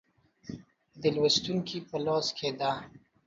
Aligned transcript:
د 1.01 1.03
لوستونکو 1.15 1.77
په 1.89 1.97
لاس 2.05 2.27
کې 2.37 2.49
ده. 2.59 2.71